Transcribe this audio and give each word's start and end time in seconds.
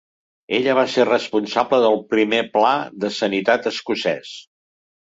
Ella 0.59 0.73
va 0.79 0.85
ser 0.93 1.05
responsable 1.09 1.79
del 1.85 1.99
primer 2.15 2.41
Pla 2.57 2.75
de 3.05 3.17
Sanitat 3.21 3.73
Escocès. 3.75 4.39